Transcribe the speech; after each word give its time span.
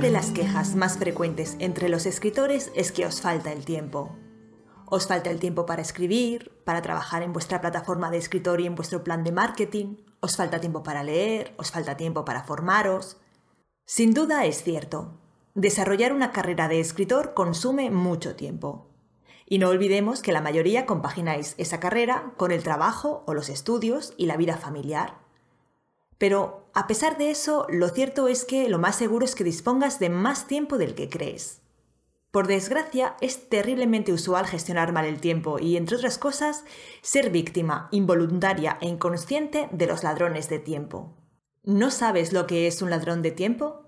de 0.00 0.10
las 0.10 0.30
quejas 0.30 0.76
más 0.76 0.96
frecuentes 0.96 1.56
entre 1.58 1.90
los 1.90 2.06
escritores 2.06 2.72
es 2.74 2.90
que 2.90 3.04
os 3.04 3.20
falta 3.20 3.52
el 3.52 3.66
tiempo. 3.66 4.16
Os 4.86 5.06
falta 5.06 5.28
el 5.30 5.38
tiempo 5.38 5.66
para 5.66 5.82
escribir, 5.82 6.52
para 6.64 6.80
trabajar 6.80 7.22
en 7.22 7.34
vuestra 7.34 7.60
plataforma 7.60 8.10
de 8.10 8.16
escritor 8.16 8.62
y 8.62 8.66
en 8.66 8.76
vuestro 8.76 9.04
plan 9.04 9.24
de 9.24 9.32
marketing, 9.32 9.96
os 10.20 10.36
falta 10.36 10.58
tiempo 10.58 10.82
para 10.82 11.04
leer, 11.04 11.52
os 11.58 11.70
falta 11.70 11.98
tiempo 11.98 12.24
para 12.24 12.44
formaros. 12.44 13.18
Sin 13.84 14.14
duda 14.14 14.46
es 14.46 14.62
cierto, 14.62 15.20
desarrollar 15.54 16.14
una 16.14 16.32
carrera 16.32 16.66
de 16.66 16.80
escritor 16.80 17.34
consume 17.34 17.90
mucho 17.90 18.36
tiempo. 18.36 18.88
Y 19.44 19.58
no 19.58 19.68
olvidemos 19.68 20.22
que 20.22 20.32
la 20.32 20.40
mayoría 20.40 20.86
compagináis 20.86 21.54
esa 21.58 21.78
carrera 21.78 22.32
con 22.38 22.52
el 22.52 22.62
trabajo 22.62 23.22
o 23.26 23.34
los 23.34 23.50
estudios 23.50 24.14
y 24.16 24.24
la 24.24 24.38
vida 24.38 24.56
familiar. 24.56 25.19
Pero 26.20 26.68
a 26.74 26.86
pesar 26.86 27.16
de 27.16 27.30
eso, 27.30 27.66
lo 27.70 27.88
cierto 27.88 28.28
es 28.28 28.44
que 28.44 28.68
lo 28.68 28.78
más 28.78 28.96
seguro 28.96 29.24
es 29.24 29.34
que 29.34 29.42
dispongas 29.42 29.98
de 29.98 30.10
más 30.10 30.46
tiempo 30.46 30.76
del 30.76 30.94
que 30.94 31.08
crees. 31.08 31.62
Por 32.30 32.46
desgracia, 32.46 33.16
es 33.22 33.48
terriblemente 33.48 34.12
usual 34.12 34.46
gestionar 34.46 34.92
mal 34.92 35.06
el 35.06 35.18
tiempo 35.18 35.58
y, 35.58 35.78
entre 35.78 35.96
otras 35.96 36.18
cosas, 36.18 36.64
ser 37.00 37.30
víctima 37.30 37.88
involuntaria 37.90 38.76
e 38.82 38.86
inconsciente 38.86 39.70
de 39.72 39.86
los 39.86 40.02
ladrones 40.02 40.50
de 40.50 40.58
tiempo. 40.58 41.16
¿No 41.64 41.90
sabes 41.90 42.34
lo 42.34 42.46
que 42.46 42.66
es 42.66 42.82
un 42.82 42.90
ladrón 42.90 43.22
de 43.22 43.30
tiempo? 43.30 43.86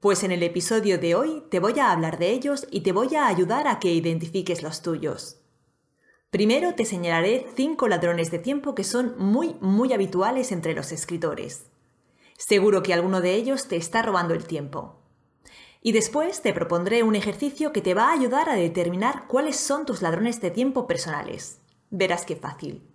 Pues 0.00 0.24
en 0.24 0.32
el 0.32 0.42
episodio 0.42 0.98
de 0.98 1.14
hoy 1.14 1.44
te 1.48 1.60
voy 1.60 1.78
a 1.78 1.92
hablar 1.92 2.18
de 2.18 2.30
ellos 2.30 2.66
y 2.72 2.80
te 2.80 2.90
voy 2.90 3.14
a 3.14 3.28
ayudar 3.28 3.68
a 3.68 3.78
que 3.78 3.92
identifiques 3.92 4.64
los 4.64 4.82
tuyos. 4.82 5.41
Primero 6.32 6.74
te 6.74 6.86
señalaré 6.86 7.46
cinco 7.56 7.88
ladrones 7.88 8.30
de 8.30 8.38
tiempo 8.38 8.74
que 8.74 8.84
son 8.84 9.14
muy, 9.18 9.54
muy 9.60 9.92
habituales 9.92 10.50
entre 10.50 10.72
los 10.72 10.90
escritores. 10.90 11.66
Seguro 12.38 12.82
que 12.82 12.94
alguno 12.94 13.20
de 13.20 13.34
ellos 13.34 13.68
te 13.68 13.76
está 13.76 14.00
robando 14.00 14.32
el 14.32 14.46
tiempo. 14.46 14.96
Y 15.82 15.92
después 15.92 16.40
te 16.40 16.54
propondré 16.54 17.02
un 17.02 17.16
ejercicio 17.16 17.70
que 17.70 17.82
te 17.82 17.92
va 17.92 18.08
a 18.08 18.14
ayudar 18.14 18.48
a 18.48 18.54
determinar 18.54 19.26
cuáles 19.28 19.56
son 19.56 19.84
tus 19.84 20.00
ladrones 20.00 20.40
de 20.40 20.50
tiempo 20.50 20.86
personales. 20.86 21.60
Verás 21.90 22.24
qué 22.24 22.34
fácil. 22.34 22.88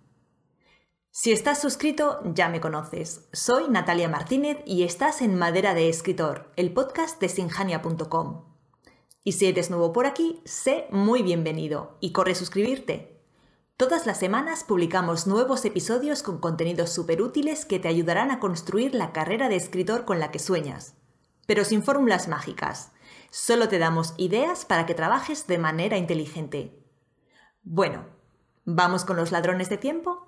Si 1.12 1.30
estás 1.30 1.60
suscrito, 1.60 2.20
ya 2.24 2.48
me 2.48 2.60
conoces. 2.60 3.28
Soy 3.32 3.68
Natalia 3.68 4.08
Martínez 4.08 4.58
y 4.66 4.82
estás 4.82 5.22
en 5.22 5.36
Madera 5.36 5.74
de 5.74 5.88
Escritor, 5.88 6.50
el 6.56 6.72
podcast 6.72 7.20
de 7.20 7.28
sinjania.com. 7.28 8.46
Y 9.22 9.32
si 9.32 9.46
eres 9.46 9.70
nuevo 9.70 9.92
por 9.92 10.06
aquí, 10.06 10.42
sé 10.44 10.88
muy 10.90 11.22
bienvenido 11.22 11.98
y 12.00 12.10
corre 12.10 12.34
suscribirte. 12.34 13.17
Todas 13.78 14.06
las 14.06 14.18
semanas 14.18 14.64
publicamos 14.64 15.28
nuevos 15.28 15.64
episodios 15.64 16.24
con 16.24 16.38
contenidos 16.38 16.90
súper 16.90 17.22
útiles 17.22 17.64
que 17.64 17.78
te 17.78 17.86
ayudarán 17.86 18.32
a 18.32 18.40
construir 18.40 18.92
la 18.92 19.12
carrera 19.12 19.48
de 19.48 19.54
escritor 19.54 20.04
con 20.04 20.18
la 20.18 20.32
que 20.32 20.40
sueñas. 20.40 20.96
Pero 21.46 21.64
sin 21.64 21.84
fórmulas 21.84 22.26
mágicas. 22.26 22.90
Solo 23.30 23.68
te 23.68 23.78
damos 23.78 24.14
ideas 24.16 24.64
para 24.64 24.84
que 24.84 24.96
trabajes 24.96 25.46
de 25.46 25.58
manera 25.58 25.96
inteligente. 25.96 26.84
Bueno, 27.62 28.04
¿vamos 28.64 29.04
con 29.04 29.16
los 29.16 29.30
ladrones 29.30 29.68
de 29.68 29.76
tiempo? 29.76 30.24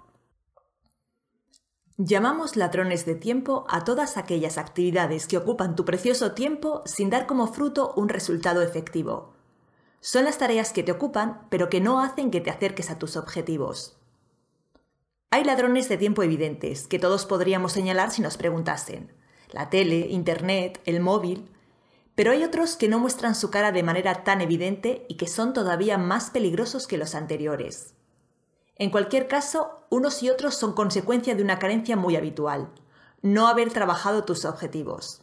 Llamamos 1.97 2.55
ladrones 2.55 3.05
de 3.05 3.17
tiempo 3.17 3.67
a 3.69 3.83
todas 3.83 4.17
aquellas 4.17 4.59
actividades 4.59 5.27
que 5.27 5.39
ocupan 5.39 5.75
tu 5.75 5.85
precioso 5.85 6.35
tiempo 6.35 6.83
sin 6.87 7.11
dar 7.11 7.27
como 7.27 7.49
fruto 7.49 7.95
un 7.97 8.11
resultado 8.11 8.63
efectivo 8.63 9.40
son 10.01 10.25
las 10.25 10.39
tareas 10.39 10.73
que 10.73 10.83
te 10.83 10.93
ocupan, 10.93 11.47
pero 11.51 11.69
que 11.69 11.81
no 11.81 12.01
hacen 12.01 12.31
que 12.31 12.41
te 12.41 12.51
acerques 12.51 12.91
a 12.91 12.99
tus 12.99 13.17
objetivos. 13.17 13.99
Hay 15.31 15.45
ladrones 15.45 15.89
de 15.89 15.99
tiempo 15.99 16.23
evidentes, 16.23 16.89
que 16.89 16.99
todos 16.99 17.27
podríamos 17.27 17.73
señalar 17.73 18.11
si 18.11 18.23
nos 18.23 18.37
preguntasen. 18.37 19.13
La 19.53 19.71
tele, 19.71 20.09
Internet, 20.11 20.81
el 20.85 21.01
móvil. 21.01 21.51
Pero 22.15 22.33
hay 22.33 22.43
otros 22.43 22.77
que 22.77 22.89
no 22.89 22.99
muestran 22.99 23.35
su 23.35 23.51
cara 23.51 23.73
de 23.73 23.83
manera 23.83 24.25
tan 24.25 24.41
evidente 24.41 25.07
y 25.09 25.17
que 25.17 25.29
son 25.29 25.53
todavía 25.53 25.99
más 25.99 26.31
peligrosos 26.31 26.87
que 26.87 26.99
los 26.99 27.15
anteriores. 27.15 27.95
En 28.77 28.91
cualquier 28.91 29.29
caso, 29.29 29.87
unos 29.91 30.23
y 30.23 30.31
otros 30.31 30.55
son 30.55 30.73
consecuencia 30.73 31.35
de 31.35 31.43
una 31.43 31.59
carencia 31.59 31.97
muy 31.97 32.17
habitual, 32.17 32.71
no 33.23 33.47
haber 33.47 33.71
trabajado 33.73 34.25
tus 34.25 34.45
objetivos. 34.45 35.23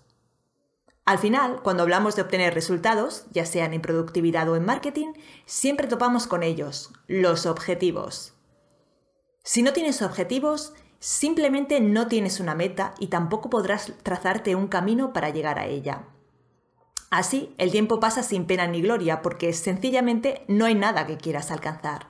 Al 1.07 1.19
final, 1.19 1.61
cuando 1.63 1.83
hablamos 1.83 2.17
de 2.17 2.21
obtener 2.21 2.53
resultados, 2.53 3.27
ya 3.31 3.45
sean 3.45 3.73
en 3.73 3.81
productividad 3.81 4.49
o 4.49 4.57
en 4.57 4.65
marketing, 4.65 5.13
siempre 5.45 5.87
topamos 5.87 6.27
con 6.27 6.43
ellos, 6.43 6.91
los 7.07 7.45
objetivos. 7.45 8.33
Si 9.41 9.61
no 9.61 9.71
tienes 9.71 10.01
objetivos, 10.01 10.73
simplemente 10.99 11.79
no 11.79 12.09
tienes 12.09 12.41
una 12.41 12.55
meta 12.55 12.93
y 12.99 13.07
tampoco 13.07 13.49
podrás 13.49 13.93
trazarte 14.03 14.53
un 14.55 14.67
camino 14.67 15.13
para 15.13 15.29
llegar 15.29 15.59
a 15.59 15.67
ella. 15.67 16.09
Así, 17.09 17.55
el 17.57 17.71
tiempo 17.71 18.01
pasa 18.01 18.21
sin 18.21 18.45
pena 18.45 18.67
ni 18.67 18.81
gloria 18.81 19.21
porque 19.21 19.53
sencillamente 19.53 20.43
no 20.49 20.65
hay 20.65 20.75
nada 20.75 21.07
que 21.07 21.15
quieras 21.15 21.51
alcanzar. 21.51 22.07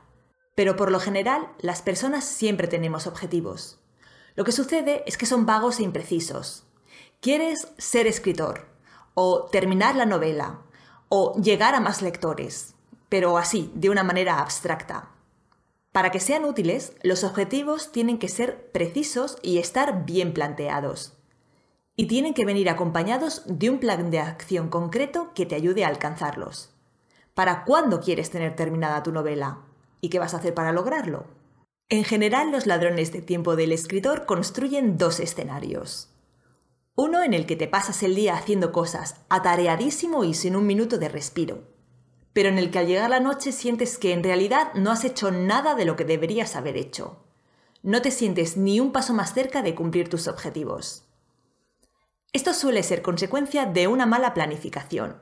Pero 0.55 0.75
por 0.75 0.89
lo 0.91 0.99
general, 0.99 1.49
las 1.59 1.83
personas 1.83 2.23
siempre 2.23 2.67
tenemos 2.67 3.05
objetivos. 3.05 3.79
Lo 4.33 4.43
que 4.43 4.51
sucede 4.51 5.03
es 5.05 5.19
que 5.19 5.27
son 5.27 5.45
vagos 5.45 5.79
e 5.79 5.83
imprecisos. 5.83 6.63
Quieres 7.21 7.67
ser 7.77 8.07
escritor, 8.07 8.75
o 9.19 9.45
terminar 9.45 9.95
la 9.95 10.05
novela, 10.05 10.59
o 11.09 11.33
llegar 11.41 11.73
a 11.73 11.79
más 11.79 12.03
lectores, 12.03 12.75
pero 13.09 13.39
así, 13.39 13.71
de 13.73 13.89
una 13.89 14.03
manera 14.03 14.39
abstracta. 14.39 15.09
Para 15.91 16.11
que 16.11 16.19
sean 16.19 16.45
útiles, 16.45 16.93
los 17.01 17.23
objetivos 17.23 17.91
tienen 17.91 18.19
que 18.19 18.27
ser 18.27 18.69
precisos 18.71 19.39
y 19.41 19.57
estar 19.57 20.05
bien 20.05 20.35
planteados. 20.35 21.13
Y 21.95 22.05
tienen 22.05 22.35
que 22.35 22.45
venir 22.45 22.69
acompañados 22.69 23.41
de 23.47 23.71
un 23.71 23.79
plan 23.79 24.11
de 24.11 24.19
acción 24.19 24.69
concreto 24.69 25.31
que 25.33 25.47
te 25.47 25.55
ayude 25.55 25.83
a 25.83 25.87
alcanzarlos. 25.87 26.69
¿Para 27.33 27.65
cuándo 27.65 28.01
quieres 28.01 28.29
tener 28.29 28.55
terminada 28.55 29.01
tu 29.01 29.11
novela? 29.11 29.61
¿Y 29.99 30.09
qué 30.09 30.19
vas 30.19 30.35
a 30.35 30.37
hacer 30.37 30.53
para 30.53 30.73
lograrlo? 30.73 31.25
En 31.89 32.03
general, 32.03 32.51
los 32.51 32.67
ladrones 32.67 33.11
de 33.11 33.23
tiempo 33.23 33.55
del 33.55 33.71
escritor 33.71 34.27
construyen 34.27 34.99
dos 34.99 35.19
escenarios. 35.19 36.09
Uno 36.99 37.21
en 37.21 37.35
el 37.35 37.45
que 37.45 37.55
te 37.55 37.67
pasas 37.67 38.01
el 38.01 38.15
día 38.15 38.35
haciendo 38.35 38.71
cosas, 38.71 39.17
atareadísimo 39.29 40.23
y 40.23 40.33
sin 40.33 40.55
un 40.55 40.65
minuto 40.65 40.97
de 40.97 41.09
respiro. 41.09 41.61
Pero 42.33 42.49
en 42.49 42.57
el 42.57 42.71
que 42.71 42.79
al 42.79 42.87
llegar 42.87 43.11
la 43.11 43.19
noche 43.19 43.51
sientes 43.51 43.99
que 43.99 44.13
en 44.13 44.23
realidad 44.23 44.73
no 44.73 44.89
has 44.89 45.05
hecho 45.05 45.29
nada 45.29 45.75
de 45.75 45.85
lo 45.85 45.95
que 45.95 46.05
deberías 46.05 46.55
haber 46.55 46.75
hecho. 46.75 47.23
No 47.83 48.01
te 48.01 48.09
sientes 48.09 48.57
ni 48.57 48.79
un 48.79 48.91
paso 48.91 49.13
más 49.13 49.31
cerca 49.35 49.61
de 49.61 49.75
cumplir 49.75 50.09
tus 50.09 50.27
objetivos. 50.27 51.03
Esto 52.33 52.55
suele 52.55 52.81
ser 52.81 53.03
consecuencia 53.03 53.67
de 53.67 53.87
una 53.87 54.07
mala 54.07 54.33
planificación. 54.33 55.21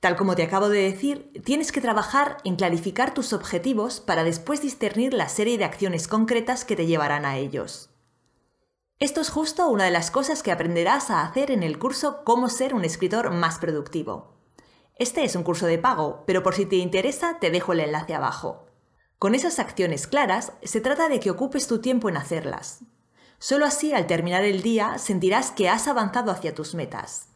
Tal 0.00 0.16
como 0.16 0.36
te 0.36 0.44
acabo 0.44 0.70
de 0.70 0.90
decir, 0.90 1.30
tienes 1.44 1.70
que 1.70 1.82
trabajar 1.82 2.38
en 2.44 2.56
clarificar 2.56 3.12
tus 3.12 3.34
objetivos 3.34 4.00
para 4.00 4.24
después 4.24 4.62
discernir 4.62 5.12
la 5.12 5.28
serie 5.28 5.58
de 5.58 5.66
acciones 5.66 6.08
concretas 6.08 6.64
que 6.64 6.76
te 6.76 6.86
llevarán 6.86 7.26
a 7.26 7.36
ellos. 7.36 7.90
Esto 9.00 9.20
es 9.20 9.30
justo 9.30 9.68
una 9.68 9.84
de 9.84 9.92
las 9.92 10.10
cosas 10.10 10.42
que 10.42 10.50
aprenderás 10.50 11.10
a 11.10 11.22
hacer 11.22 11.52
en 11.52 11.62
el 11.62 11.78
curso 11.78 12.24
Cómo 12.24 12.48
ser 12.48 12.74
un 12.74 12.84
escritor 12.84 13.30
más 13.30 13.58
productivo. 13.58 14.34
Este 14.96 15.22
es 15.22 15.36
un 15.36 15.44
curso 15.44 15.66
de 15.66 15.78
pago, 15.78 16.24
pero 16.26 16.42
por 16.42 16.56
si 16.56 16.66
te 16.66 16.76
interesa 16.76 17.38
te 17.38 17.52
dejo 17.52 17.72
el 17.72 17.78
enlace 17.78 18.16
abajo. 18.16 18.66
Con 19.20 19.36
esas 19.36 19.60
acciones 19.60 20.08
claras, 20.08 20.52
se 20.64 20.80
trata 20.80 21.08
de 21.08 21.20
que 21.20 21.30
ocupes 21.30 21.68
tu 21.68 21.80
tiempo 21.80 22.08
en 22.08 22.16
hacerlas. 22.16 22.80
Solo 23.38 23.66
así, 23.66 23.92
al 23.92 24.08
terminar 24.08 24.42
el 24.42 24.62
día, 24.62 24.98
sentirás 24.98 25.52
que 25.52 25.68
has 25.68 25.86
avanzado 25.86 26.32
hacia 26.32 26.52
tus 26.52 26.74
metas. 26.74 27.28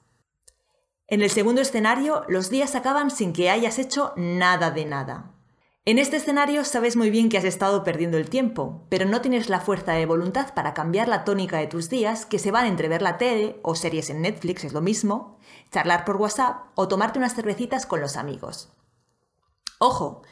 En 1.06 1.22
el 1.22 1.30
segundo 1.30 1.60
escenario, 1.60 2.24
los 2.26 2.50
días 2.50 2.74
acaban 2.74 3.12
sin 3.12 3.32
que 3.32 3.50
hayas 3.50 3.78
hecho 3.78 4.12
nada 4.16 4.72
de 4.72 4.84
nada. 4.84 5.30
En 5.84 5.98
este 5.98 6.19
escenario 6.19 6.65
sabes 6.65 6.94
muy 6.94 7.10
bien 7.10 7.28
que 7.28 7.38
has 7.38 7.44
estado 7.44 7.82
perdiendo 7.82 8.16
el 8.16 8.31
tiempo, 8.31 8.87
pero 8.88 9.05
no 9.05 9.20
tienes 9.20 9.49
la 9.49 9.58
fuerza 9.58 9.94
de 9.94 10.06
voluntad 10.06 10.55
para 10.55 10.75
cambiar 10.75 11.08
la 11.08 11.25
tónica 11.25 11.58
de 11.58 11.67
tus 11.67 11.90
días 11.90 12.25
que 12.25 12.38
se 12.38 12.52
van 12.52 12.67
entre 12.67 12.87
ver 12.87 13.02
la 13.02 13.19
tele 13.19 13.58
o 13.64 13.75
series 13.75 14.08
en 14.08 14.23
Netflix, 14.23 14.62
es 14.62 14.75
lo 14.75 14.81
mismo, 14.81 15.40
charlar 15.73 16.05
por 16.05 16.19
WhatsApp 16.19 16.67
o 16.76 16.87
tomarte 16.87 17.19
unas 17.19 17.34
cervecitas 17.34 17.84
con 17.84 18.00
los 18.00 18.17
amigos. 18.17 18.73
Ojo, 19.81 20.23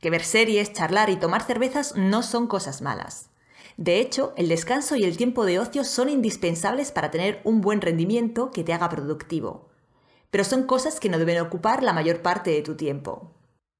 que 0.00 0.10
ver 0.10 0.24
series, 0.24 0.72
charlar 0.72 1.08
y 1.08 1.14
tomar 1.14 1.44
cervezas 1.44 1.94
no 1.94 2.24
son 2.24 2.48
cosas 2.48 2.82
malas. 2.82 3.30
De 3.76 4.00
hecho, 4.00 4.34
el 4.36 4.48
descanso 4.48 4.96
y 4.96 5.04
el 5.04 5.16
tiempo 5.16 5.44
de 5.44 5.60
ocio 5.60 5.84
son 5.84 6.08
indispensables 6.08 6.90
para 6.90 7.12
tener 7.12 7.42
un 7.44 7.60
buen 7.60 7.80
rendimiento 7.80 8.50
que 8.50 8.64
te 8.64 8.72
haga 8.72 8.88
productivo. 8.88 9.68
Pero 10.32 10.42
son 10.42 10.64
cosas 10.64 10.98
que 10.98 11.08
no 11.08 11.18
deben 11.18 11.40
ocupar 11.40 11.84
la 11.84 11.92
mayor 11.92 12.22
parte 12.22 12.50
de 12.50 12.62
tu 12.62 12.74
tiempo. 12.74 13.35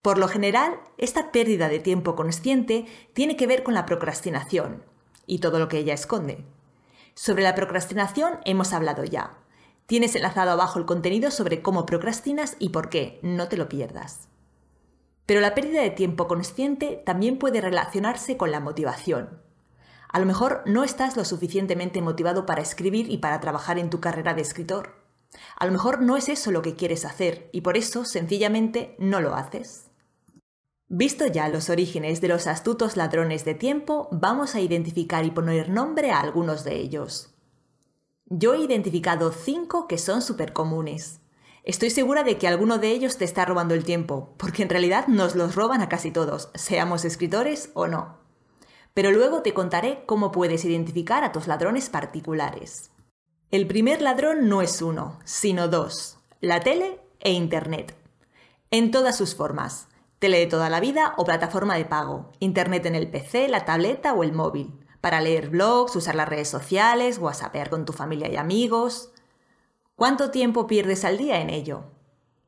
Por 0.07 0.19
lo 0.19 0.29
general, 0.29 0.79
esta 0.99 1.33
pérdida 1.33 1.69
de 1.69 1.81
tiempo 1.81 2.15
consciente 2.15 2.87
tiene 3.13 3.35
que 3.35 3.49
ver 3.49 3.65
con 3.65 3.75
la 3.75 3.87
procrastinación 3.87 4.85
y 5.27 5.41
todo 5.41 5.59
lo 5.59 5.67
que 5.67 5.79
ella 5.79 5.95
esconde. 5.95 6.45
Sobre 7.15 7.43
la 7.43 7.57
procrastinación 7.57 8.39
hemos 8.45 8.73
hablado 8.73 9.03
ya. 9.03 9.37
Tienes 9.87 10.15
enlazado 10.15 10.53
abajo 10.53 10.79
el 10.79 10.87
contenido 10.87 11.33
sobre 11.33 11.61
cómo 11.61 11.87
procrastinas 11.87 12.55
y 12.61 12.69
por 12.69 12.89
qué, 12.89 13.19
no 13.23 13.49
te 13.49 13.57
lo 13.57 13.69
pierdas. 13.69 14.29
Pero 15.27 15.41
la 15.41 15.57
pérdida 15.57 15.83
de 15.83 15.91
tiempo 15.91 16.29
consciente 16.29 17.03
también 17.05 17.37
puede 17.37 17.61
relacionarse 17.61 18.37
con 18.37 18.53
la 18.53 18.61
motivación. 18.61 19.43
A 20.09 20.21
lo 20.21 20.27
mejor 20.27 20.63
no 20.67 20.85
estás 20.85 21.17
lo 21.17 21.25
suficientemente 21.25 22.01
motivado 22.01 22.47
para 22.47 22.63
escribir 22.63 23.11
y 23.11 23.19
para 23.19 23.41
trabajar 23.41 23.77
en 23.81 23.91
tu 23.91 23.99
carrera 23.99 24.35
de 24.35 24.43
escritor. 24.43 25.05
A 25.57 25.67
lo 25.67 25.73
mejor 25.73 26.01
no 26.01 26.17
es 26.17 26.29
eso 26.29 26.53
lo 26.53 26.63
que 26.63 26.77
quieres 26.77 27.05
hacer 27.05 27.51
y 27.51 27.63
por 27.63 27.77
eso 27.77 28.05
sencillamente 28.05 28.95
no 29.01 29.21
lo 29.21 29.35
haces. 29.35 29.91
Visto 30.89 31.27
ya 31.27 31.49
los 31.49 31.69
orígenes 31.69 32.21
de 32.21 32.29
los 32.29 32.47
astutos 32.47 32.97
ladrones 32.97 33.45
de 33.45 33.55
tiempo, 33.55 34.09
vamos 34.13 34.55
a 34.55 34.61
identificar 34.61 35.25
y 35.25 35.33
poner 35.33 35.69
nombre 35.69 36.13
a 36.13 36.21
algunos 36.21 36.63
de 36.63 36.77
ellos. 36.77 37.35
Yo 38.27 38.55
he 38.55 38.61
identificado 38.61 39.33
cinco 39.33 39.89
que 39.89 39.99
son 39.99 40.23
súper 40.23 40.53
comunes. 40.53 41.19
Estoy 41.65 41.91
segura 41.91 42.23
de 42.23 42.39
que 42.39 42.47
alguno 42.47 42.79
de 42.79 42.93
ellos 42.93 43.19
te 43.19 43.25
está 43.25 43.45
robando 43.45 43.75
el 43.75 43.83
tiempo, 43.83 44.35
porque 44.37 44.63
en 44.63 44.69
realidad 44.69 45.09
nos 45.09 45.35
los 45.35 45.57
roban 45.57 45.81
a 45.81 45.89
casi 45.89 46.13
todos, 46.13 46.51
seamos 46.55 47.05
escritores 47.05 47.71
o 47.75 47.89
no. 47.89 48.19
Pero 48.95 49.11
luego 49.11 49.43
te 49.43 49.55
contaré 49.55 50.05
cómo 50.07 50.31
puedes 50.31 50.65
identificar 50.65 51.25
a 51.25 51.33
tus 51.33 51.49
ladrones 51.49 51.91
particulares. 51.91 52.93
El 53.51 53.67
primer 53.67 54.03
ladrón 54.03 54.49
no 54.49 54.63
es 54.63 54.81
uno, 54.81 55.19
sino 55.25 55.67
dos, 55.67 56.19
la 56.41 56.61
tele 56.61 57.01
e 57.19 57.33
Internet. 57.33 57.97
En 58.71 58.93
todas 58.93 59.17
sus 59.17 59.35
formas, 59.35 59.89
tele 60.19 60.39
de 60.39 60.47
toda 60.47 60.71
la 60.71 60.81
vida 60.81 61.15
o 61.17 61.25
plataforma 61.25 61.77
de 61.77 61.85
pago, 61.85 62.33
Internet 62.41 62.87
en 62.87 62.95
el 62.95 63.11
PC, 63.11 63.49
la 63.49 63.65
tableta 63.65 64.15
o 64.15 64.23
el 64.23 64.33
móvil, 64.33 64.73
para 65.01 65.21
leer 65.21 65.51
blogs, 65.51 65.95
usar 65.97 66.15
las 66.15 66.29
redes 66.29 66.49
sociales, 66.49 67.19
whatsappear 67.19 67.71
con 67.71 67.85
tu 67.85 67.93
familia 67.93 68.29
y 68.29 68.37
amigos, 68.37 69.13
¿Cuánto 69.97 70.31
tiempo 70.31 70.67
pierdes 70.67 71.07
al 71.07 71.17
día 71.17 71.41
en 71.41 71.49
ello? 71.49 71.85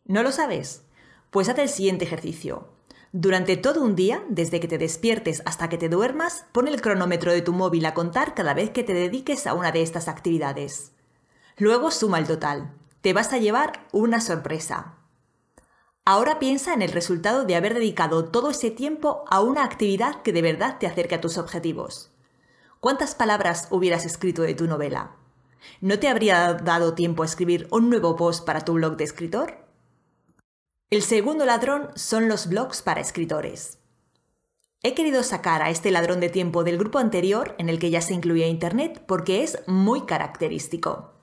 ¿No 0.05 0.23
lo 0.23 0.32
sabes? 0.32 0.82
Pues 1.31 1.49
haz 1.49 1.59
el 1.59 1.70
siguiente 1.70 2.05
ejercicio. 2.05 2.69
Durante 3.12 3.56
todo 3.56 3.81
un 3.81 3.97
día, 3.97 4.23
desde 4.29 4.61
que 4.61 4.69
te 4.69 4.76
despiertes 4.76 5.43
hasta 5.47 5.71
que 5.71 5.79
te 5.79 5.88
duermas, 5.88 6.44
pon 6.53 6.69
el 6.69 6.82
cronómetro 6.82 7.32
de 7.32 7.41
tu 7.41 7.55
móvil 7.55 7.87
a 7.87 7.94
contar 7.94 8.35
cada 8.35 8.53
vez 8.53 8.69
que 8.69 8.82
te 8.82 8.93
dediques 8.93 9.47
a 9.47 9.55
una 9.55 9.73
de 9.73 9.81
estas 9.81 10.09
actividades. 10.09 10.93
Luego 11.56 11.91
suma 11.91 12.19
el 12.19 12.26
total. 12.26 12.75
Te 13.00 13.14
vas 13.14 13.32
a 13.32 13.38
llevar 13.38 13.87
una 13.93 14.21
sorpresa. 14.21 14.98
Ahora 16.11 16.39
piensa 16.39 16.73
en 16.73 16.81
el 16.81 16.91
resultado 16.91 17.45
de 17.45 17.55
haber 17.55 17.75
dedicado 17.75 18.25
todo 18.25 18.49
ese 18.49 18.71
tiempo 18.71 19.27
a 19.29 19.43
una 19.43 19.63
actividad 19.63 20.23
que 20.23 20.33
de 20.33 20.41
verdad 20.41 20.79
te 20.79 20.87
acerque 20.87 21.17
a 21.17 21.21
tus 21.21 21.37
objetivos. 21.37 22.11
¿Cuántas 22.81 23.15
palabras 23.15 23.69
hubieras 23.71 24.07
escrito 24.07 24.41
de 24.41 24.55
tu 24.55 24.67
novela? 24.67 25.17
¿No 25.83 25.99
te 25.99 26.09
habría 26.09 26.55
dado 26.55 26.95
tiempo 26.95 27.23
a 27.23 27.27
escribir 27.27 27.69
un 27.71 27.91
nuevo 27.91 28.17
post 28.17 28.47
para 28.47 28.63
tu 28.63 28.73
blog 28.73 28.97
de 28.97 29.05
escritor? 29.05 29.59
El 30.89 31.03
segundo 31.03 31.45
ladrón 31.45 31.91
son 31.95 32.27
los 32.27 32.49
blogs 32.49 32.81
para 32.81 33.03
escritores. 33.03 33.79
He 34.83 34.95
querido 34.95 35.23
sacar 35.23 35.61
a 35.61 35.69
este 35.69 35.91
ladrón 35.91 36.21
de 36.21 36.31
tiempo 36.31 36.65
del 36.65 36.79
grupo 36.79 37.01
anterior 37.01 37.55
en 37.59 37.69
el 37.69 37.79
que 37.79 37.91
ya 37.91 38.01
se 38.01 38.15
incluía 38.15 38.47
Internet 38.47 39.05
porque 39.07 39.43
es 39.43 39.59
muy 39.67 40.07
característico. 40.07 41.18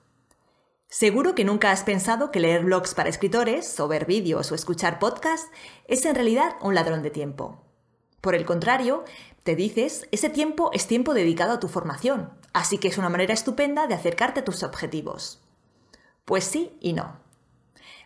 Seguro 0.88 1.36
que 1.36 1.44
nunca 1.44 1.72
has 1.72 1.84
pensado 1.84 2.32
que 2.32 2.40
leer 2.40 2.64
blogs 2.64 2.94
para 2.94 3.10
escritores, 3.10 3.80
o 3.80 3.88
ver 3.88 4.06
vídeos 4.06 4.52
o 4.52 4.56
escuchar 4.56 5.00
podcasts 5.00 5.50
es 5.88 6.06
en 6.06 6.16
realidad 6.16 6.56
un 6.62 6.76
ladrón 6.76 7.04
de 7.04 7.10
tiempo. 7.10 7.62
Por 8.22 8.34
el 8.34 8.46
contrario, 8.46 9.04
te 9.44 9.56
dices, 9.56 10.08
ese 10.12 10.30
tiempo 10.30 10.72
es 10.74 10.88
tiempo 10.88 11.14
dedicado 11.14 11.54
a 11.54 11.60
tu 11.60 11.68
formación, 11.68 12.32
así 12.54 12.78
que 12.78 12.88
es 12.88 12.98
una 12.98 13.10
manera 13.10 13.34
estupenda 13.34 13.86
de 13.88 13.94
acercarte 13.94 14.40
a 14.40 14.44
tus 14.44 14.64
objetivos. 14.64 15.44
Pues 16.24 16.44
sí 16.44 16.78
y 16.82 16.94
no. 16.94 17.20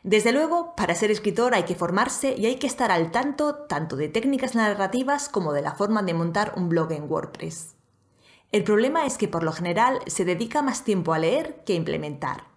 Desde 0.03 0.31
luego, 0.31 0.75
para 0.75 0.95
ser 0.95 1.11
escritor 1.11 1.53
hay 1.53 1.63
que 1.63 1.75
formarse 1.75 2.35
y 2.37 2.45
hay 2.47 2.55
que 2.55 2.67
estar 2.67 2.91
al 2.91 3.11
tanto 3.11 3.55
tanto 3.67 3.95
de 3.95 4.09
técnicas 4.09 4.55
narrativas 4.55 5.29
como 5.29 5.53
de 5.53 5.61
la 5.61 5.75
forma 5.75 6.01
de 6.03 6.13
montar 6.13 6.53
un 6.55 6.69
blog 6.69 6.91
en 6.91 7.09
WordPress. 7.09 7.75
El 8.51 8.63
problema 8.63 9.05
es 9.05 9.17
que 9.17 9.27
por 9.27 9.43
lo 9.43 9.51
general 9.51 9.99
se 10.07 10.25
dedica 10.25 10.61
más 10.61 10.83
tiempo 10.83 11.13
a 11.13 11.19
leer 11.19 11.63
que 11.65 11.73
a 11.73 11.75
implementar. 11.75 12.48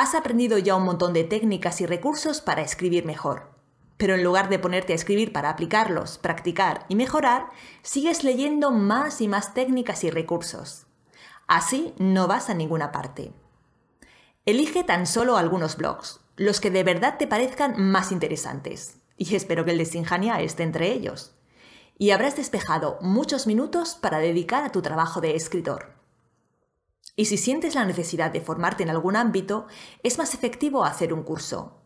Has 0.00 0.14
aprendido 0.14 0.56
ya 0.56 0.76
un 0.76 0.84
montón 0.84 1.12
de 1.12 1.24
técnicas 1.24 1.82
y 1.82 1.84
recursos 1.84 2.40
para 2.40 2.62
escribir 2.62 3.04
mejor, 3.04 3.50
pero 3.98 4.14
en 4.14 4.24
lugar 4.24 4.48
de 4.48 4.58
ponerte 4.58 4.94
a 4.94 4.96
escribir 4.96 5.30
para 5.30 5.50
aplicarlos, 5.50 6.16
practicar 6.16 6.86
y 6.88 6.94
mejorar, 6.94 7.50
sigues 7.82 8.24
leyendo 8.24 8.70
más 8.70 9.20
y 9.20 9.28
más 9.28 9.52
técnicas 9.52 10.02
y 10.04 10.10
recursos. 10.10 10.86
Así 11.46 11.92
no 11.98 12.28
vas 12.28 12.48
a 12.48 12.54
ninguna 12.54 12.92
parte. 12.92 13.34
Elige 14.46 14.84
tan 14.84 15.06
solo 15.06 15.36
algunos 15.36 15.76
blogs, 15.76 16.20
los 16.34 16.60
que 16.60 16.70
de 16.70 16.82
verdad 16.82 17.18
te 17.18 17.26
parezcan 17.26 17.74
más 17.78 18.10
interesantes, 18.10 19.00
y 19.18 19.36
espero 19.36 19.66
que 19.66 19.72
el 19.72 19.78
de 19.78 19.84
Sinjania 19.84 20.40
esté 20.40 20.62
entre 20.62 20.92
ellos. 20.92 21.34
Y 21.98 22.12
habrás 22.12 22.36
despejado 22.36 22.96
muchos 23.02 23.46
minutos 23.46 23.96
para 24.00 24.18
dedicar 24.18 24.64
a 24.64 24.72
tu 24.72 24.80
trabajo 24.80 25.20
de 25.20 25.36
escritor. 25.36 25.99
Y 27.20 27.26
si 27.26 27.36
sientes 27.36 27.74
la 27.74 27.84
necesidad 27.84 28.30
de 28.30 28.40
formarte 28.40 28.82
en 28.82 28.88
algún 28.88 29.14
ámbito, 29.14 29.66
es 30.02 30.16
más 30.16 30.32
efectivo 30.32 30.86
hacer 30.86 31.12
un 31.12 31.22
curso, 31.22 31.80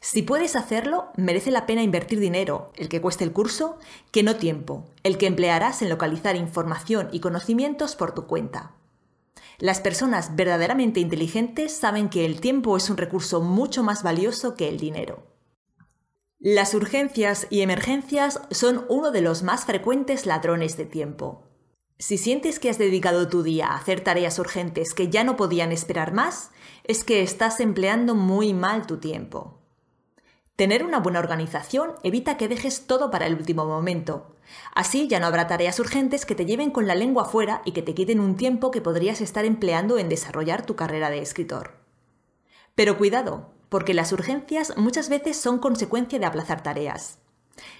si 0.00 0.22
puedes 0.22 0.56
hacerlo, 0.56 1.12
merece 1.16 1.50
la 1.50 1.66
pena 1.66 1.82
invertir 1.82 2.18
dinero, 2.20 2.72
el 2.76 2.88
que 2.88 3.02
cueste 3.02 3.22
el 3.22 3.32
curso, 3.32 3.78
que 4.10 4.22
no 4.22 4.34
tiempo, 4.36 4.86
el 5.02 5.18
que 5.18 5.26
emplearás 5.26 5.82
en 5.82 5.90
localizar 5.90 6.36
información 6.36 7.10
y 7.12 7.20
conocimientos 7.20 7.96
por 7.96 8.12
tu 8.12 8.26
cuenta. 8.26 8.72
Las 9.58 9.80
personas 9.80 10.34
verdaderamente 10.36 11.00
inteligentes 11.00 11.76
saben 11.76 12.08
que 12.08 12.24
el 12.24 12.40
tiempo 12.40 12.74
es 12.78 12.88
un 12.88 12.96
recurso 12.96 13.42
mucho 13.42 13.82
más 13.82 14.02
valioso 14.02 14.54
que 14.54 14.70
el 14.70 14.78
dinero. 14.78 15.22
Las 16.40 16.74
urgencias 16.74 17.46
y 17.50 17.60
emergencias 17.60 18.40
son 18.50 18.86
uno 18.88 19.10
de 19.10 19.20
los 19.20 19.42
más 19.42 19.66
frecuentes 19.66 20.24
ladrones 20.24 20.78
de 20.78 20.86
tiempo. 20.86 21.51
Si 21.98 22.18
sientes 22.18 22.58
que 22.58 22.68
has 22.68 22.78
dedicado 22.78 23.28
tu 23.28 23.42
día 23.42 23.68
a 23.68 23.76
hacer 23.76 24.00
tareas 24.00 24.38
urgentes 24.38 24.94
que 24.94 25.08
ya 25.08 25.24
no 25.24 25.36
podían 25.36 25.72
esperar 25.72 26.12
más, 26.12 26.50
es 26.84 27.04
que 27.04 27.22
estás 27.22 27.60
empleando 27.60 28.14
muy 28.14 28.54
mal 28.54 28.86
tu 28.86 28.98
tiempo. 28.98 29.60
Tener 30.56 30.84
una 30.84 31.00
buena 31.00 31.18
organización 31.18 31.92
evita 32.02 32.36
que 32.36 32.48
dejes 32.48 32.86
todo 32.86 33.10
para 33.10 33.26
el 33.26 33.34
último 33.34 33.64
momento. 33.64 34.36
Así 34.74 35.08
ya 35.08 35.18
no 35.18 35.26
habrá 35.26 35.46
tareas 35.46 35.80
urgentes 35.80 36.26
que 36.26 36.34
te 36.34 36.44
lleven 36.44 36.70
con 36.70 36.86
la 36.86 36.94
lengua 36.94 37.24
fuera 37.24 37.62
y 37.64 37.72
que 37.72 37.82
te 37.82 37.94
quiten 37.94 38.20
un 38.20 38.36
tiempo 38.36 38.70
que 38.70 38.82
podrías 38.82 39.20
estar 39.20 39.44
empleando 39.44 39.98
en 39.98 40.08
desarrollar 40.08 40.66
tu 40.66 40.76
carrera 40.76 41.08
de 41.08 41.20
escritor. 41.20 41.80
Pero 42.74 42.98
cuidado, 42.98 43.54
porque 43.68 43.94
las 43.94 44.12
urgencias 44.12 44.76
muchas 44.76 45.08
veces 45.08 45.38
son 45.38 45.58
consecuencia 45.58 46.18
de 46.18 46.26
aplazar 46.26 46.62
tareas. 46.62 47.21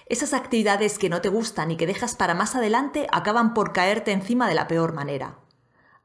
Esas 0.05 0.33
actividades 0.33 0.97
que 0.97 1.09
no 1.09 1.21
te 1.21 1.29
gustan 1.29 1.71
y 1.71 1.77
que 1.77 1.87
dejas 1.87 2.15
para 2.15 2.35
más 2.35 2.55
adelante 2.55 3.07
acaban 3.11 3.53
por 3.53 3.73
caerte 3.73 4.11
encima 4.11 4.47
de 4.47 4.55
la 4.55 4.67
peor 4.67 4.93
manera. 4.93 5.39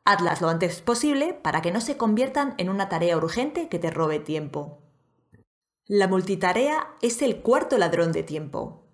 Hazlas 0.05 0.41
lo 0.41 0.49
antes 0.49 0.81
posible 0.81 1.35
para 1.35 1.61
que 1.61 1.71
no 1.71 1.81
se 1.81 1.97
conviertan 1.97 2.55
en 2.57 2.71
una 2.71 2.89
tarea 2.89 3.17
urgente 3.17 3.69
que 3.69 3.79
te 3.79 3.91
robe 3.91 4.21
tiempo. 4.21 4.79
La 5.87 6.09
multitarea 6.09 6.89
es 7.03 7.23
el 7.23 7.41
cuarto 7.43 7.77
ladrón 7.79 8.13
de 8.13 8.23
tiempo. 8.23 8.87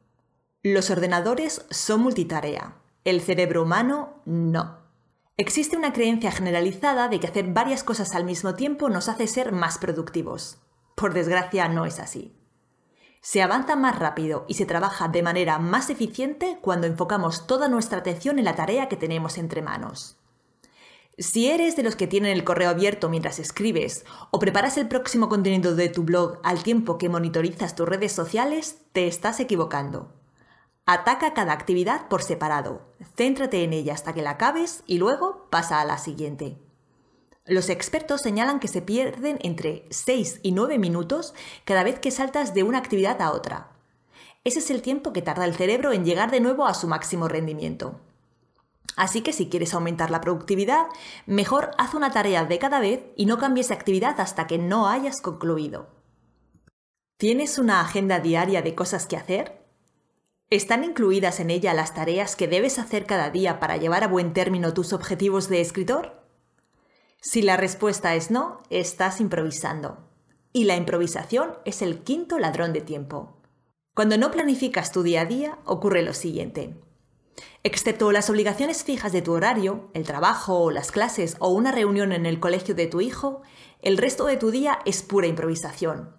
Los 0.63 0.91
ordenadores 0.91 1.67
son 1.71 2.01
multitarea, 2.01 2.77
el 3.05 3.21
cerebro 3.21 3.63
humano 3.63 4.23
no. 4.25 4.79
Existe 5.37 5.77
una 5.77 5.93
creencia 5.93 6.31
generalizada 6.31 7.09
de 7.09 7.19
que 7.21 7.27
hacer 7.27 7.53
varias 7.53 7.83
cosas 7.83 8.15
al 8.15 8.25
mismo 8.25 8.55
tiempo 8.55 8.89
nos 8.89 9.09
hace 9.09 9.27
ser 9.27 9.53
más 9.53 9.79
productivos. 9.79 10.59
Por 10.95 11.13
desgracia 11.13 11.69
no 11.69 11.85
es 11.85 11.99
así. 11.99 12.37
Se 13.25 13.41
avanza 13.41 13.75
más 13.75 13.99
rápido 13.99 14.45
y 14.49 14.55
se 14.55 14.67
trabaja 14.67 15.09
de 15.09 15.23
manera 15.23 15.59
más 15.59 15.89
eficiente 15.89 16.59
cuando 16.61 16.87
enfocamos 16.87 17.47
toda 17.47 17.69
nuestra 17.69 18.01
atención 18.01 18.39
en 18.39 18.45
la 18.45 18.55
tarea 18.55 18.91
que 18.91 18.99
tenemos 18.99 19.39
entre 19.39 19.63
manos. 19.63 20.19
Si 21.17 21.49
eres 21.49 21.75
de 21.75 21.85
los 21.85 21.97
que 21.97 22.07
tienen 22.07 22.33
el 22.33 22.45
correo 22.45 22.69
abierto 22.69 23.09
mientras 23.09 23.39
escribes 23.39 24.05
o 24.31 24.39
preparas 24.39 24.77
el 24.77 24.89
próximo 24.89 25.31
contenido 25.31 25.75
de 25.75 25.89
tu 25.89 26.03
blog 26.03 26.39
al 26.43 26.63
tiempo 26.63 26.99
que 26.99 27.09
monitorizas 27.09 27.75
tus 27.75 27.89
redes 27.89 28.13
sociales, 28.13 28.83
te 28.93 29.07
estás 29.07 29.41
equivocando. 29.41 30.13
Ataca 30.85 31.33
cada 31.33 31.55
actividad 31.55 32.09
por 32.09 32.23
separado, 32.23 32.83
céntrate 33.17 33.65
en 33.65 33.73
ella 33.73 33.95
hasta 33.95 34.13
que 34.13 34.21
la 34.21 34.33
acabes 34.33 34.83
y 34.87 34.99
luego 34.99 35.47
pasa 35.49 35.81
a 35.81 35.87
la 35.87 35.97
siguiente. 35.97 36.59
Los 37.47 37.69
expertos 37.69 38.23
señalan 38.23 38.59
que 38.59 38.69
se 38.69 38.81
pierden 38.81 39.39
entre 39.43 39.87
6 39.91 40.41
y 40.43 40.53
9 40.53 40.79
minutos 40.79 41.35
cada 41.65 41.85
vez 41.85 41.99
que 41.99 42.11
saltas 42.11 42.55
de 42.55 42.63
una 42.63 42.79
actividad 42.79 43.21
a 43.21 43.33
otra. 43.33 43.71
Ese 44.45 44.61
es 44.61 44.71
el 44.71 44.81
tiempo 44.81 45.13
que 45.13 45.21
tarda 45.21 45.45
el 45.45 45.55
cerebro 45.55 45.93
en 45.93 46.07
llegar 46.07 46.31
de 46.31 46.41
nuevo 46.41 46.67
a 46.67 46.73
su 46.73 46.89
máximo 46.89 47.29
rendimiento. 47.29 48.01
Así 48.97 49.21
que 49.21 49.35
si 49.35 49.51
quieres 49.51 49.75
aumentar 49.75 50.11
la 50.11 50.23
productividad, 50.23 50.87
mejor 51.27 51.73
haz 51.77 51.93
una 51.93 52.13
tarea 52.13 52.45
de 52.47 52.59
cada 52.59 52.81
vez 52.81 53.05
y 53.15 53.27
no 53.27 53.37
cambies 53.37 53.69
de 53.69 53.75
actividad 53.75 54.21
hasta 54.21 54.47
que 54.47 54.57
no 54.57 54.89
hayas 54.89 55.21
concluido. 55.21 55.89
¿Tienes 57.19 57.59
una 57.59 57.81
agenda 57.81 58.21
diaria 58.21 58.63
de 58.63 58.75
cosas 58.75 59.07
que 59.07 59.17
hacer? 59.17 59.67
¿Están 60.49 60.83
incluidas 60.83 61.41
en 61.41 61.51
ella 61.51 61.75
las 61.75 61.95
tareas 61.95 62.37
que 62.37 62.49
debes 62.49 62.79
hacer 62.79 63.05
cada 63.05 63.29
día 63.31 63.61
para 63.61 63.77
llevar 63.77 64.03
a 64.03 64.09
buen 64.09 64.33
término 64.33 64.73
tus 64.73 64.93
objetivos 64.93 65.49
de 65.49 65.61
escritor? 65.61 66.24
Si 67.27 67.41
la 67.41 67.57
respuesta 67.57 68.15
es 68.15 68.31
no, 68.31 68.61
estás 68.69 69.19
improvisando. 69.19 69.97
Y 70.53 70.65
la 70.65 70.77
improvisación 70.77 71.55
es 71.65 71.81
el 71.81 72.01
quinto 72.01 72.39
ladrón 72.39 72.75
de 72.75 72.83
tiempo. 72.83 73.41
Cuando 73.95 74.19
no 74.19 74.31
planificas 74.31 74.93
tu 74.93 75.03
día 75.03 75.23
a 75.23 75.25
día, 75.25 75.59
ocurre 75.65 76.03
lo 76.03 76.13
siguiente. 76.13 76.77
Excepto 77.63 78.13
las 78.13 78.29
obligaciones 78.29 78.85
fijas 78.85 79.11
de 79.11 79.23
tu 79.23 79.33
horario, 79.33 79.89
el 79.95 80.05
trabajo 80.05 80.71
las 80.71 80.93
clases 80.93 81.37
o 81.39 81.49
una 81.49 81.73
reunión 81.73 82.13
en 82.13 82.27
el 82.27 82.41
colegio 82.41 82.75
de 82.75 82.89
tu 82.89 83.01
hijo, 83.01 83.41
el 83.81 83.97
resto 83.97 84.27
de 84.27 84.37
tu 84.37 84.51
día 84.51 84.81
es 84.85 85.03
pura 85.03 85.27
improvisación. 85.27 86.15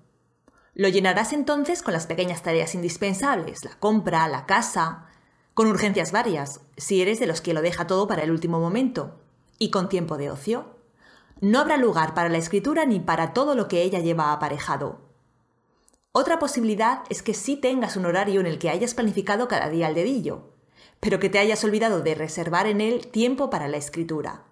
Lo 0.74 0.89
llenarás 0.89 1.33
entonces 1.33 1.83
con 1.83 1.93
las 1.93 2.07
pequeñas 2.07 2.41
tareas 2.41 2.74
indispensables, 2.74 3.63
la 3.63 3.75
compra, 3.75 4.27
la 4.27 4.47
casa, 4.47 5.05
con 5.53 5.67
urgencias 5.67 6.12
varias, 6.12 6.62
si 6.77 7.00
eres 7.03 7.19
de 7.19 7.27
los 7.27 7.41
que 7.41 7.53
lo 7.53 7.62
deja 7.62 7.85
todo 7.85 8.07
para 8.07 8.24
el 8.24 8.31
último 8.31 8.59
momento, 8.59 9.21
y 9.59 9.69
con 9.69 9.88
tiempo 9.88 10.17
de 10.17 10.31
ocio. 10.31 10.75
No 11.42 11.60
habrá 11.60 11.77
lugar 11.77 12.13
para 12.13 12.30
la 12.30 12.38
escritura 12.38 12.86
ni 12.86 13.00
para 13.00 13.34
todo 13.34 13.56
lo 13.56 13.68
que 13.68 13.82
ella 13.82 14.00
lleva 14.00 14.32
aparejado. 14.32 15.01
Otra 16.13 16.39
posibilidad 16.39 17.04
es 17.10 17.22
que 17.22 17.34
sí 17.34 17.58
tengas 17.58 17.98
un 17.98 18.06
horario 18.06 18.39
en 18.39 18.46
el 18.46 18.58
que 18.58 18.70
hayas 18.70 18.94
planificado 18.94 19.50
cada 19.50 19.70
día 19.70 19.88
al 19.88 19.96
dedillo, 19.96 20.54
pero 21.01 21.20
que 21.20 21.30
te 21.30 21.39
hayas 21.39 21.63
olvidado 21.65 22.01
de 22.01 22.15
reservar 22.15 22.68
en 22.68 22.80
él 22.80 23.08
tiempo 23.08 23.50
para 23.50 23.68
la 23.68 23.75
escritura. 23.75 24.44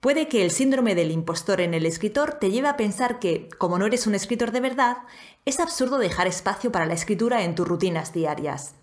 Puede 0.00 0.28
que 0.28 0.42
el 0.42 0.50
síndrome 0.50 0.94
del 0.94 1.10
impostor 1.10 1.60
en 1.60 1.74
el 1.74 1.84
escritor 1.84 2.34
te 2.34 2.50
lleve 2.50 2.68
a 2.68 2.76
pensar 2.76 3.18
que, 3.18 3.48
como 3.58 3.78
no 3.78 3.84
eres 3.84 4.06
un 4.06 4.14
escritor 4.14 4.50
de 4.52 4.60
verdad, 4.60 4.98
es 5.44 5.60
absurdo 5.60 5.98
dejar 5.98 6.26
espacio 6.26 6.72
para 6.72 6.86
la 6.86 6.94
escritura 6.94 7.42
en 7.42 7.54
tus 7.54 7.68
rutinas 7.68 8.14
diarias. 8.14 8.74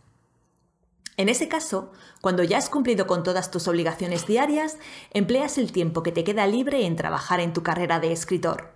En 1.17 1.29
ese 1.29 1.47
caso, 1.47 1.91
cuando 2.21 2.43
ya 2.43 2.57
has 2.57 2.69
cumplido 2.69 3.07
con 3.07 3.23
todas 3.23 3.51
tus 3.51 3.67
obligaciones 3.67 4.27
diarias, 4.27 4.77
empleas 5.11 5.57
el 5.57 5.71
tiempo 5.71 6.03
que 6.03 6.11
te 6.11 6.23
queda 6.23 6.47
libre 6.47 6.85
en 6.85 6.95
trabajar 6.95 7.39
en 7.39 7.53
tu 7.53 7.63
carrera 7.63 7.99
de 7.99 8.11
escritor. 8.11 8.73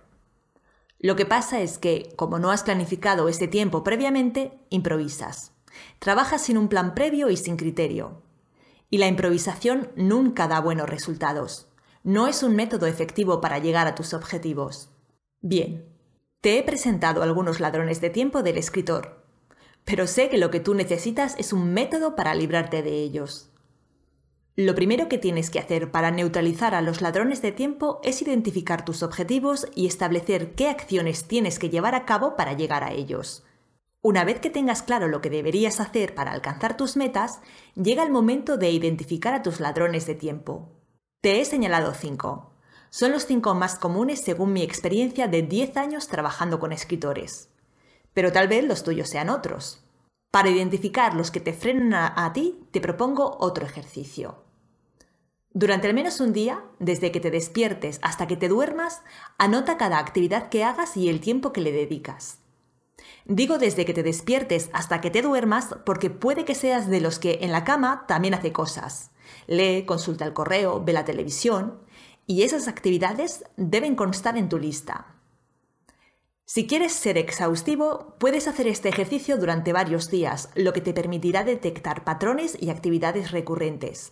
Lo 0.98 1.16
que 1.16 1.26
pasa 1.26 1.60
es 1.60 1.78
que, 1.78 2.12
como 2.16 2.38
no 2.38 2.50
has 2.50 2.62
planificado 2.62 3.28
ese 3.28 3.48
tiempo 3.48 3.84
previamente, 3.84 4.58
improvisas. 4.70 5.52
Trabajas 5.98 6.42
sin 6.42 6.58
un 6.58 6.68
plan 6.68 6.94
previo 6.94 7.30
y 7.30 7.36
sin 7.36 7.56
criterio. 7.56 8.22
Y 8.90 8.98
la 8.98 9.06
improvisación 9.06 9.92
nunca 9.96 10.48
da 10.48 10.60
buenos 10.60 10.88
resultados 10.88 11.70
no 12.02 12.28
es 12.28 12.42
un 12.42 12.56
método 12.56 12.86
efectivo 12.86 13.40
para 13.40 13.58
llegar 13.58 13.86
a 13.86 13.94
tus 13.94 14.14
objetivos. 14.14 14.90
Bien, 15.42 15.86
te 16.40 16.58
he 16.58 16.62
presentado 16.62 17.22
algunos 17.22 17.60
ladrones 17.60 18.00
de 18.00 18.08
tiempo 18.08 18.42
del 18.42 18.56
escritor, 18.56 19.19
pero 19.84 20.06
sé 20.06 20.28
que 20.28 20.38
lo 20.38 20.50
que 20.50 20.60
tú 20.60 20.74
necesitas 20.74 21.34
es 21.38 21.52
un 21.52 21.72
método 21.72 22.16
para 22.16 22.34
librarte 22.34 22.82
de 22.82 23.02
ellos. 23.02 23.50
Lo 24.56 24.74
primero 24.74 25.08
que 25.08 25.16
tienes 25.16 25.48
que 25.48 25.58
hacer 25.58 25.90
para 25.90 26.10
neutralizar 26.10 26.74
a 26.74 26.82
los 26.82 27.00
ladrones 27.00 27.40
de 27.40 27.52
tiempo 27.52 28.00
es 28.02 28.20
identificar 28.20 28.84
tus 28.84 29.02
objetivos 29.02 29.66
y 29.74 29.86
establecer 29.86 30.54
qué 30.54 30.68
acciones 30.68 31.26
tienes 31.26 31.58
que 31.58 31.70
llevar 31.70 31.94
a 31.94 32.04
cabo 32.04 32.36
para 32.36 32.52
llegar 32.52 32.84
a 32.84 32.92
ellos. 32.92 33.44
Una 34.02 34.24
vez 34.24 34.40
que 34.40 34.50
tengas 34.50 34.82
claro 34.82 35.08
lo 35.08 35.20
que 35.20 35.30
deberías 35.30 35.78
hacer 35.78 36.14
para 36.14 36.32
alcanzar 36.32 36.76
tus 36.76 36.96
metas, 36.96 37.40
llega 37.74 38.02
el 38.02 38.10
momento 38.10 38.56
de 38.56 38.70
identificar 38.70 39.34
a 39.34 39.42
tus 39.42 39.60
ladrones 39.60 40.06
de 40.06 40.14
tiempo. 40.14 40.70
Te 41.20 41.40
he 41.40 41.44
señalado 41.44 41.94
cinco. 41.94 42.54
Son 42.88 43.12
los 43.12 43.26
cinco 43.26 43.54
más 43.54 43.78
comunes 43.78 44.20
según 44.20 44.52
mi 44.52 44.62
experiencia 44.62 45.28
de 45.28 45.42
10 45.42 45.76
años 45.76 46.08
trabajando 46.08 46.58
con 46.58 46.72
escritores. 46.72 47.50
Pero 48.14 48.32
tal 48.32 48.48
vez 48.48 48.64
los 48.64 48.82
tuyos 48.82 49.08
sean 49.08 49.28
otros. 49.28 49.84
Para 50.30 50.50
identificar 50.50 51.14
los 51.14 51.30
que 51.30 51.40
te 51.40 51.52
frenan 51.52 51.94
a, 51.94 52.32
ti, 52.32 52.60
te 52.70 52.80
propongo 52.80 53.36
otro 53.40 53.66
ejercicio. 53.66 54.44
Durante 55.52 55.88
al 55.88 55.94
menos 55.94 56.20
un 56.20 56.32
día, 56.32 56.62
desde 56.78 57.10
que 57.10 57.20
te 57.20 57.30
despiertes 57.30 57.98
hasta 58.02 58.26
que 58.26 58.36
te 58.36 58.48
duermas, 58.48 59.02
anota 59.38 59.76
cada 59.76 59.98
actividad 59.98 60.48
que 60.48 60.62
hagas 60.62 60.96
y 60.96 61.08
el 61.08 61.20
tiempo 61.20 61.52
que 61.52 61.60
le 61.60 61.72
dedicas. 61.72 62.38
Digo 63.24 63.58
desde 63.58 63.84
que 63.84 63.94
te 63.94 64.02
despiertes 64.02 64.70
hasta 64.72 65.00
que 65.00 65.10
te 65.10 65.22
duermas 65.22 65.74
porque 65.84 66.10
puede 66.10 66.44
que 66.44 66.54
seas 66.54 66.88
de 66.88 67.00
los 67.00 67.18
que 67.18 67.40
en 67.42 67.52
la 67.52 67.64
cama 67.64 68.04
también 68.06 68.34
hace 68.34 68.52
cosas 68.52 69.10
lee, 69.46 69.84
consulta 69.86 70.24
el 70.24 70.32
correo, 70.32 70.82
ve 70.82 70.92
la 70.92 71.04
televisión 71.04 71.80
y 72.26 72.42
esas 72.42 72.68
actividades 72.68 73.44
deben 73.56 73.96
constar 73.96 74.36
en 74.36 74.48
tu 74.48 74.58
lista. 74.58 75.16
Si 76.52 76.66
quieres 76.66 76.92
ser 76.94 77.16
exhaustivo, 77.16 78.16
puedes 78.18 78.48
hacer 78.48 78.66
este 78.66 78.88
ejercicio 78.88 79.36
durante 79.36 79.72
varios 79.72 80.10
días, 80.10 80.48
lo 80.56 80.72
que 80.72 80.80
te 80.80 80.92
permitirá 80.92 81.44
detectar 81.44 82.02
patrones 82.02 82.56
y 82.60 82.70
actividades 82.70 83.30
recurrentes. 83.30 84.10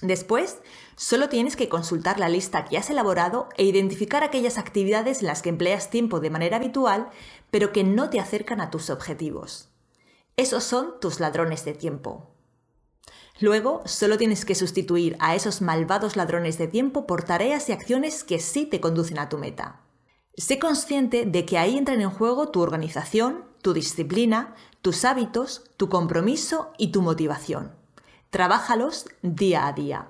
Después, 0.00 0.58
solo 0.94 1.28
tienes 1.28 1.56
que 1.56 1.68
consultar 1.68 2.20
la 2.20 2.28
lista 2.28 2.64
que 2.66 2.78
has 2.78 2.88
elaborado 2.88 3.48
e 3.56 3.64
identificar 3.64 4.22
aquellas 4.22 4.58
actividades 4.58 5.22
en 5.22 5.26
las 5.26 5.42
que 5.42 5.48
empleas 5.48 5.90
tiempo 5.90 6.20
de 6.20 6.30
manera 6.30 6.58
habitual, 6.58 7.08
pero 7.50 7.72
que 7.72 7.82
no 7.82 8.10
te 8.10 8.20
acercan 8.20 8.60
a 8.60 8.70
tus 8.70 8.88
objetivos. 8.88 9.70
Esos 10.36 10.62
son 10.62 11.00
tus 11.00 11.18
ladrones 11.18 11.64
de 11.64 11.74
tiempo. 11.74 12.30
Luego, 13.40 13.82
solo 13.86 14.18
tienes 14.18 14.44
que 14.44 14.54
sustituir 14.54 15.16
a 15.18 15.34
esos 15.34 15.62
malvados 15.62 16.14
ladrones 16.14 16.58
de 16.58 16.68
tiempo 16.68 17.08
por 17.08 17.24
tareas 17.24 17.68
y 17.68 17.72
acciones 17.72 18.22
que 18.22 18.38
sí 18.38 18.66
te 18.66 18.80
conducen 18.80 19.18
a 19.18 19.28
tu 19.28 19.36
meta. 19.36 19.80
Sé 20.36 20.58
consciente 20.58 21.26
de 21.26 21.46
que 21.46 21.58
ahí 21.58 21.78
entran 21.78 22.00
en 22.00 22.10
juego 22.10 22.48
tu 22.48 22.60
organización, 22.60 23.44
tu 23.62 23.72
disciplina, 23.72 24.56
tus 24.82 25.04
hábitos, 25.04 25.70
tu 25.76 25.88
compromiso 25.88 26.72
y 26.76 26.88
tu 26.88 27.02
motivación. 27.02 27.72
Trabájalos 28.30 29.06
día 29.22 29.68
a 29.68 29.72
día. 29.72 30.08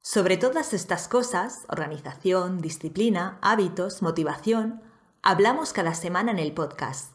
Sobre 0.00 0.36
todas 0.36 0.72
estas 0.72 1.08
cosas, 1.08 1.64
organización, 1.68 2.60
disciplina, 2.60 3.38
hábitos, 3.42 4.02
motivación, 4.02 4.82
hablamos 5.20 5.72
cada 5.72 5.94
semana 5.94 6.30
en 6.30 6.38
el 6.38 6.52
podcast. 6.52 7.14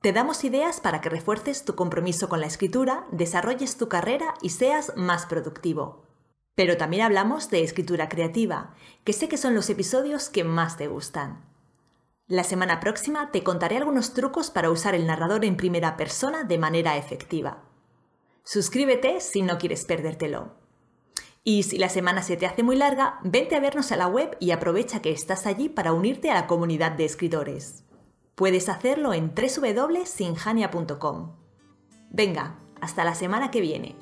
Te 0.00 0.14
damos 0.14 0.44
ideas 0.44 0.80
para 0.80 1.02
que 1.02 1.10
refuerces 1.10 1.66
tu 1.66 1.74
compromiso 1.74 2.30
con 2.30 2.40
la 2.40 2.46
escritura, 2.46 3.06
desarrolles 3.12 3.76
tu 3.76 3.90
carrera 3.90 4.32
y 4.40 4.48
seas 4.48 4.94
más 4.96 5.26
productivo. 5.26 6.04
Pero 6.54 6.78
también 6.78 7.02
hablamos 7.02 7.50
de 7.50 7.62
escritura 7.62 8.08
creativa, 8.08 8.74
que 9.04 9.12
sé 9.12 9.28
que 9.28 9.36
son 9.36 9.54
los 9.54 9.68
episodios 9.68 10.30
que 10.30 10.42
más 10.42 10.78
te 10.78 10.88
gustan. 10.88 11.55
La 12.28 12.42
semana 12.42 12.80
próxima 12.80 13.30
te 13.30 13.44
contaré 13.44 13.76
algunos 13.76 14.12
trucos 14.12 14.50
para 14.50 14.70
usar 14.70 14.96
el 14.96 15.06
narrador 15.06 15.44
en 15.44 15.56
primera 15.56 15.96
persona 15.96 16.42
de 16.42 16.58
manera 16.58 16.96
efectiva. 16.96 17.62
Suscríbete 18.42 19.20
si 19.20 19.42
no 19.42 19.58
quieres 19.58 19.84
perdértelo. 19.84 20.56
Y 21.44 21.62
si 21.62 21.78
la 21.78 21.88
semana 21.88 22.24
se 22.24 22.36
te 22.36 22.46
hace 22.46 22.64
muy 22.64 22.74
larga, 22.74 23.20
vente 23.22 23.54
a 23.54 23.60
vernos 23.60 23.92
a 23.92 23.96
la 23.96 24.08
web 24.08 24.36
y 24.40 24.50
aprovecha 24.50 25.00
que 25.00 25.12
estás 25.12 25.46
allí 25.46 25.68
para 25.68 25.92
unirte 25.92 26.28
a 26.28 26.34
la 26.34 26.48
comunidad 26.48 26.90
de 26.92 27.04
escritores. 27.04 27.84
Puedes 28.34 28.68
hacerlo 28.68 29.14
en 29.14 29.32
www.sinjania.com. 29.32 31.36
Venga, 32.10 32.58
hasta 32.80 33.04
la 33.04 33.14
semana 33.14 33.52
que 33.52 33.60
viene. 33.60 33.94